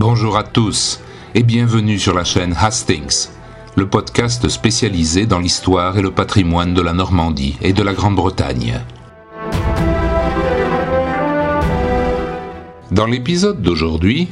[0.00, 0.98] Bonjour à tous
[1.34, 3.28] et bienvenue sur la chaîne Hastings,
[3.76, 8.80] le podcast spécialisé dans l'histoire et le patrimoine de la Normandie et de la Grande-Bretagne.
[12.90, 14.28] Dans l'épisode d'aujourd'hui,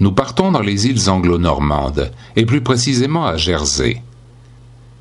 [0.00, 4.02] nous partons dans les îles anglo-normandes, et plus précisément à Jersey.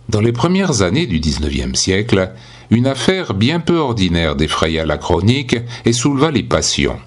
[0.08, 2.32] Dans les premières années du XIXe siècle,
[2.70, 7.00] une affaire bien peu ordinaire défraya la chronique et souleva les passions.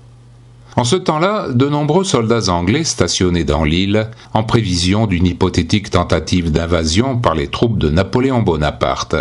[0.75, 6.51] En ce temps-là, de nombreux soldats anglais stationnaient dans l'île en prévision d'une hypothétique tentative
[6.51, 9.17] d'invasion par les troupes de Napoléon Bonaparte,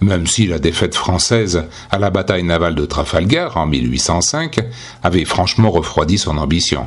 [0.00, 4.60] même si la défaite française à la bataille navale de Trafalgar en 1805
[5.02, 6.86] avait franchement refroidi son ambition.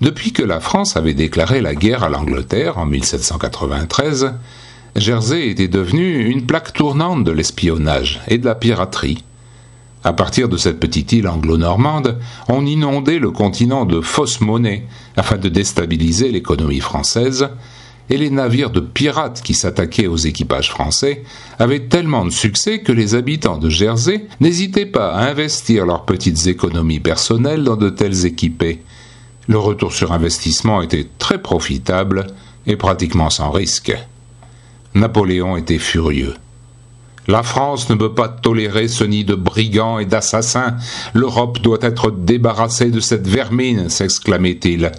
[0.00, 4.34] Depuis que la France avait déclaré la guerre à l'Angleterre en 1793,
[4.94, 9.24] Jersey était devenue une plaque tournante de l'espionnage et de la piraterie.
[10.06, 14.84] À partir de cette petite île anglo-normande, on inondait le continent de fausses monnaies
[15.16, 17.48] afin de déstabiliser l'économie française,
[18.08, 21.24] et les navires de pirates qui s'attaquaient aux équipages français
[21.58, 26.46] avaient tellement de succès que les habitants de Jersey n'hésitaient pas à investir leurs petites
[26.46, 28.82] économies personnelles dans de tels équipés.
[29.48, 32.28] Le retour sur investissement était très profitable
[32.68, 33.92] et pratiquement sans risque.
[34.94, 36.34] Napoléon était furieux.
[37.28, 40.76] La France ne peut pas tolérer ce nid de brigands et d'assassins.
[41.12, 44.92] L'Europe doit être débarrassée de cette vermine, s'exclamait-il.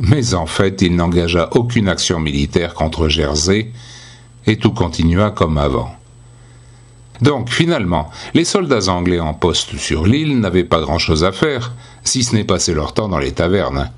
[0.00, 3.70] Mais en fait, il n'engagea aucune action militaire contre Jersey,
[4.46, 5.90] et tout continua comme avant.
[7.20, 11.72] Donc, finalement, les soldats anglais en poste sur l'île n'avaient pas grand-chose à faire,
[12.04, 13.90] si ce n'est passer leur temps dans les tavernes.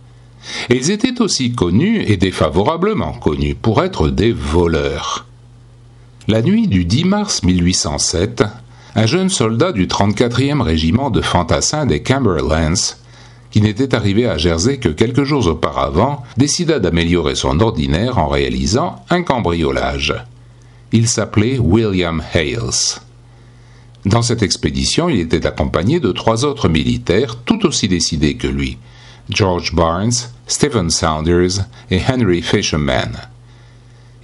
[0.71, 5.27] Ils étaient aussi connus, et défavorablement connus, pour être des voleurs.
[6.31, 8.45] La nuit du 10 mars 1807,
[8.95, 12.95] un jeune soldat du 34e régiment de fantassins des Camberlands,
[13.51, 19.05] qui n'était arrivé à Jersey que quelques jours auparavant, décida d'améliorer son ordinaire en réalisant
[19.11, 20.15] un cambriolage.
[20.93, 23.01] Il s'appelait William Hales.
[24.05, 28.79] Dans cette expédition, il était accompagné de trois autres militaires tout aussi décidés que lui,
[29.31, 30.13] George Barnes,
[30.47, 33.19] Stephen Saunders et Henry Fisherman.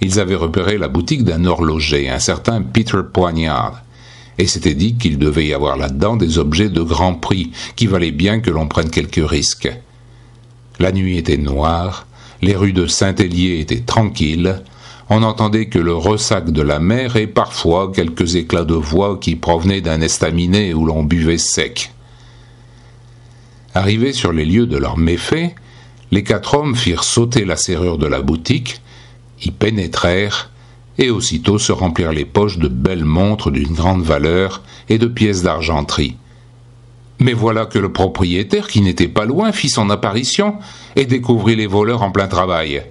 [0.01, 3.81] Ils avaient repéré la boutique d'un horloger, un certain Peter Poignard,
[4.37, 8.11] et s'étaient dit qu'il devait y avoir là-dedans des objets de grand prix qui valaient
[8.11, 9.69] bien que l'on prenne quelques risques.
[10.79, 12.05] La nuit était noire,
[12.41, 14.61] les rues de Saint-Hélier étaient tranquilles,
[15.09, 19.35] on n'entendait que le ressac de la mer et parfois quelques éclats de voix qui
[19.35, 21.93] provenaient d'un estaminet où l'on buvait sec.
[23.73, 25.55] Arrivés sur les lieux de leurs méfaits,
[26.11, 28.81] les quatre hommes firent sauter la serrure de la boutique,
[29.43, 30.49] y pénétrèrent,
[30.97, 35.43] et aussitôt se remplirent les poches de belles montres d'une grande valeur et de pièces
[35.43, 36.17] d'argenterie.
[37.19, 40.55] Mais voilà que le propriétaire, qui n'était pas loin, fit son apparition
[40.95, 42.83] et découvrit les voleurs en plein travail.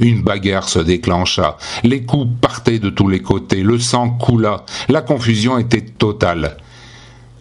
[0.00, 5.00] Une bagarre se déclencha, les coups partaient de tous les côtés, le sang coula, la
[5.00, 6.56] confusion était totale.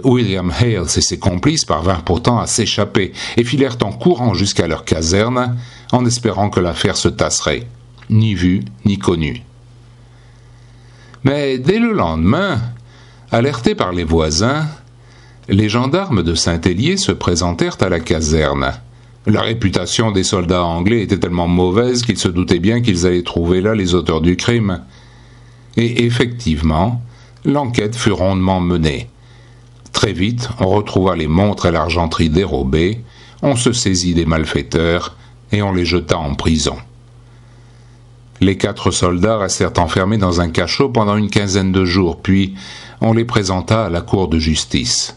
[0.04, 4.86] William Hales et ses complices parvinrent pourtant à s'échapper et filèrent en courant jusqu'à leur
[4.86, 5.58] caserne,
[5.92, 7.68] en espérant que l'affaire se tasserait
[8.10, 9.44] ni vu ni connu.
[11.24, 12.60] Mais dès le lendemain,
[13.32, 14.68] alertés par les voisins,
[15.50, 18.74] les gendarmes de Saint-Hélier se présentèrent à la caserne.
[19.26, 23.62] La réputation des soldats anglais était tellement mauvaise qu'ils se doutaient bien qu'ils allaient trouver
[23.62, 24.84] là les auteurs du crime.
[25.76, 27.02] Et effectivement,
[27.44, 29.10] l'enquête fut rondement menée.
[29.92, 33.02] Très vite, on retrouva les montres et l'argenterie dérobées,
[33.42, 35.18] on se saisit des malfaiteurs
[35.52, 36.78] et on les jeta en prison.
[38.40, 42.54] Les quatre soldats restèrent enfermés dans un cachot pendant une quinzaine de jours, puis
[43.02, 45.16] on les présenta à la cour de justice.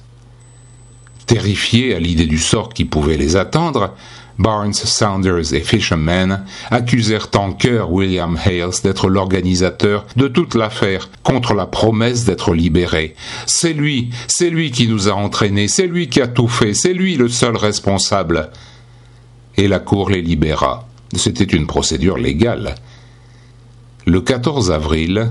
[1.26, 3.94] Terrifiés à l'idée du sort qui pouvait les attendre,
[4.40, 11.52] Barnes, Saunders et Fisherman accusèrent en chœur William Hales d'être l'organisateur de toute l'affaire contre
[11.52, 13.14] la promesse d'être libéré.
[13.44, 16.94] C'est lui, c'est lui qui nous a entraînés, c'est lui qui a tout fait, c'est
[16.94, 18.48] lui le seul responsable.
[19.58, 20.88] Et la cour les libéra.
[21.14, 22.76] C'était une procédure légale.
[24.06, 25.30] Le 14 avril,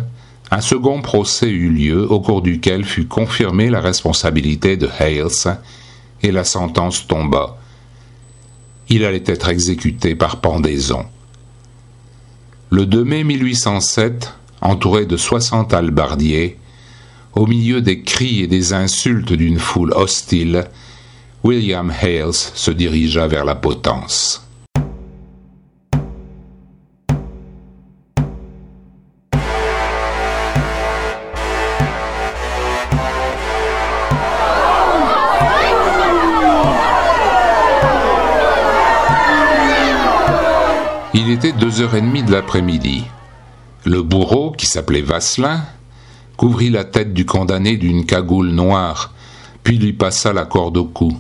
[0.51, 5.60] un second procès eut lieu au cours duquel fut confirmée la responsabilité de Hales
[6.21, 7.57] et la sentence tomba.
[8.89, 11.06] Il allait être exécuté par pendaison.
[12.69, 16.57] Le 2 mai 1807, entouré de soixante halbardiers,
[17.33, 20.65] au milieu des cris et des insultes d'une foule hostile,
[21.44, 24.49] William Hales se dirigea vers la potence.
[41.21, 43.04] Il était deux heures et demie de l'après-midi.
[43.83, 45.63] Le bourreau, qui s'appelait Vasselin,
[46.38, 49.13] couvrit la tête du condamné d'une cagoule noire,
[49.62, 51.12] puis lui passa la corde au cou.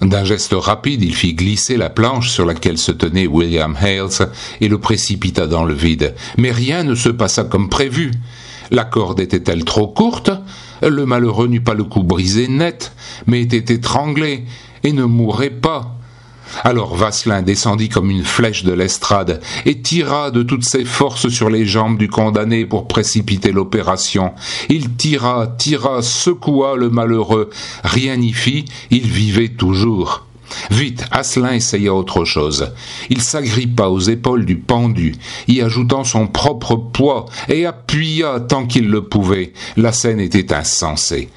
[0.00, 4.30] D'un geste rapide, il fit glisser la planche sur laquelle se tenait William Hales
[4.60, 6.14] et le précipita dans le vide.
[6.36, 8.12] Mais rien ne se passa comme prévu.
[8.70, 10.30] La corde était-elle trop courte?
[10.80, 12.92] Le malheureux n'eut pas le cou brisé net,
[13.26, 14.44] mais était étranglé
[14.84, 15.97] et ne mourrait pas.
[16.64, 21.50] Alors Vasselin descendit comme une flèche de l'estrade et tira de toutes ses forces sur
[21.50, 24.32] les jambes du condamné pour précipiter l'opération.
[24.68, 27.50] Il tira, tira, secoua le malheureux.
[27.84, 30.24] Rien n'y fit, il vivait toujours.
[30.70, 32.72] Vite, Asselin essaya autre chose.
[33.10, 35.14] Il s'agrippa aux épaules du pendu,
[35.46, 39.52] y ajoutant son propre poids, et appuya tant qu'il le pouvait.
[39.76, 41.28] La scène était insensée.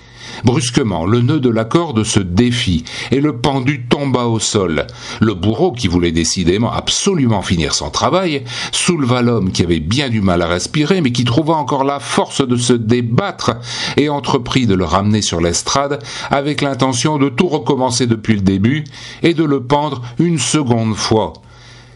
[0.43, 4.87] Brusquement, le nœud de la corde se défit et le pendu tomba au sol.
[5.19, 10.21] Le bourreau, qui voulait décidément absolument finir son travail, souleva l'homme qui avait bien du
[10.21, 13.51] mal à respirer mais qui trouva encore la force de se débattre
[13.97, 15.99] et entreprit de le ramener sur l'estrade
[16.29, 18.83] avec l'intention de tout recommencer depuis le début
[19.23, 21.33] et de le pendre une seconde fois.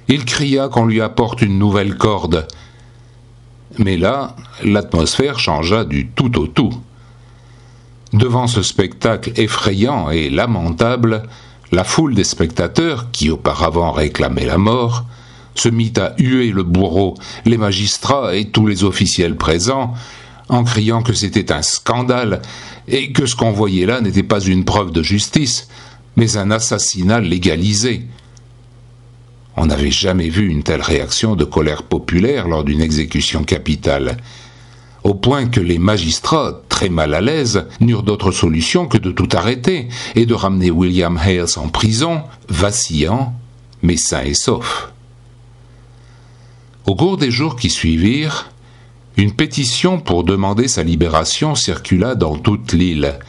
[0.07, 2.47] Il cria qu'on lui apporte une nouvelle corde.
[3.79, 6.71] Mais là, l'atmosphère changea du tout au tout.
[8.15, 11.23] Devant ce spectacle effrayant et lamentable,
[11.73, 15.03] la foule des spectateurs, qui auparavant réclamait la mort,
[15.53, 19.93] se mit à huer le bourreau, les magistrats et tous les officiels présents,
[20.47, 22.41] en criant que c'était un scandale
[22.87, 25.67] et que ce qu'on voyait là n'était pas une preuve de justice,
[26.15, 28.03] mais un assassinat légalisé.
[29.57, 34.15] On n'avait jamais vu une telle réaction de colère populaire lors d'une exécution capitale
[35.05, 39.29] au point que les magistrats, très mal à l'aise, n'eurent d'autre solution que de tout
[39.33, 43.31] arrêter et de ramener William Hales en prison, vacillant,
[43.83, 44.91] mais sain et sauf.
[46.87, 48.49] Au cours des jours qui suivirent,
[49.15, 53.19] une pétition pour demander sa libération circula dans toute l'île.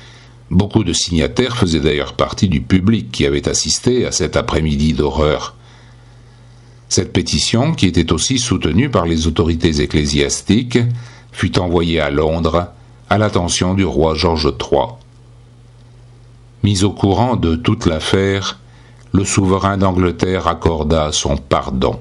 [0.50, 5.56] Beaucoup de signataires faisaient d'ailleurs partie du public qui avait assisté à cet après-midi d'horreur.
[6.88, 10.78] Cette pétition, qui était aussi soutenue par les autorités ecclésiastiques,
[11.37, 12.69] fut envoyé à Londres
[13.11, 14.87] à l'attention du roi George III.
[16.62, 18.59] Mis au courant de toute l'affaire,
[19.12, 22.00] le souverain d'Angleterre accorda son pardon.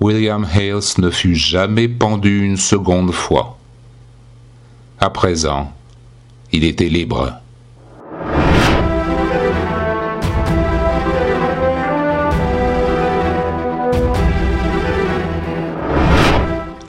[0.00, 3.58] William Hales ne fut jamais pendu une seconde fois.
[5.00, 5.72] À présent,
[6.52, 7.41] il était libre.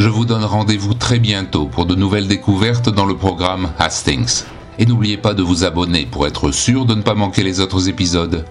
[0.03, 4.43] Je vous donne rendez-vous très bientôt pour de nouvelles découvertes dans le programme Hastings.
[4.77, 7.87] Et n'oubliez pas de vous abonner pour être sûr de ne pas manquer les autres
[7.87, 8.43] épisodes.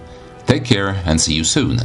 [0.47, 1.77] Take care and see you soon.